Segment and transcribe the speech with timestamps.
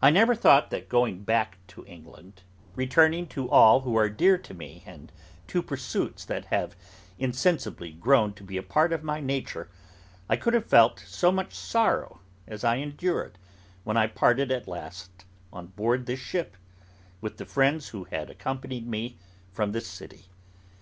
[0.00, 2.40] I never thought that going back to England,
[2.74, 5.12] returning to all who are dear to me, and
[5.48, 6.74] to pursuits that have
[7.18, 9.68] insensibly grown to be a part of my nature,
[10.26, 13.36] I could have felt so much sorrow as I endured,
[13.84, 16.56] when I parted at last, on board this ship,
[17.20, 19.18] with the friends who had accompanied me
[19.52, 20.28] from this city.